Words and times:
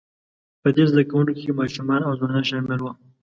په 0.61 0.69
دې 0.75 0.83
زده 0.91 1.01
کوونکو 1.09 1.33
کې 1.41 1.57
ماشومان 1.59 2.01
او 2.07 2.13
ځوانان 2.19 2.43
شامل 2.49 2.79
وو، 2.81 2.91